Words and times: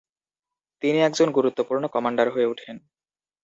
তিনি 0.83 0.99
একজন 1.01 1.27
গুরুত্বপূর্ণ 1.31 1.83
কমান্ডার 1.87 2.27
হয়ে 2.29 2.49
উঠেন। 2.53 2.75